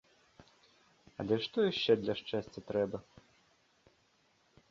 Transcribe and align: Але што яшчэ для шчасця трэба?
Але 1.23 1.35
што 1.45 1.57
яшчэ 1.71 1.91
для 2.05 2.15
шчасця 2.21 2.59
трэба? 2.71 2.97